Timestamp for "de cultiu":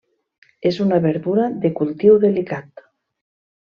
1.67-2.19